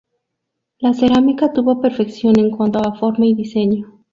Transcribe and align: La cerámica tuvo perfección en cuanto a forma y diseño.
La 0.79 0.95
cerámica 0.95 1.53
tuvo 1.53 1.79
perfección 1.79 2.33
en 2.39 2.49
cuanto 2.49 2.79
a 2.79 2.95
forma 2.97 3.27
y 3.27 3.35
diseño. 3.35 3.99